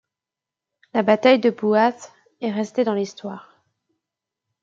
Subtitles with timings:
[0.95, 2.11] La bataille de Bu'ath
[2.41, 3.63] est restée dans l'histoire.